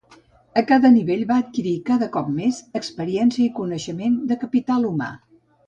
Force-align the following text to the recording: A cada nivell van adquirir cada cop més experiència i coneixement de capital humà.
A 0.61 0.61
cada 0.69 0.89
nivell 0.95 1.21
van 1.31 1.43
adquirir 1.43 1.73
cada 1.91 2.09
cop 2.17 2.33
més 2.39 2.63
experiència 2.81 3.47
i 3.49 3.55
coneixement 3.61 4.19
de 4.33 4.41
capital 4.49 4.93
humà. 4.93 5.15